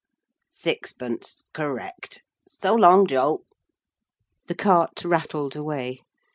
Sixpence 0.49 1.43
Correct. 1.53 2.23
So 2.47 2.73
long, 2.73 3.05
Joe.' 3.05 3.45
The 4.47 4.55
cart 4.55 5.05
rattled 5.05 5.55
away. 5.55 5.99